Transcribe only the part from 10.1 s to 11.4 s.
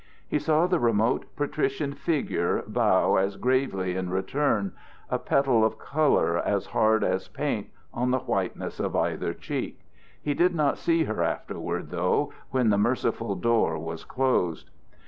He did not see her